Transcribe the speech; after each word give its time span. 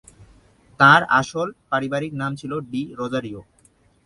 তাঁর 0.79 1.01
আসল 1.19 1.47
পারিবারিক 1.71 2.11
নাম 2.21 2.31
ছিল 2.35 2.51
'ডি 2.61 2.81
রোজারিয়ো'। 2.99 3.43